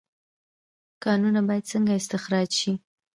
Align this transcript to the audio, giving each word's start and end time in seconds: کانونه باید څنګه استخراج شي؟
کانونه 1.03 1.41
باید 1.47 1.69
څنګه 1.71 1.93
استخراج 1.95 2.49
شي؟ 2.59 2.71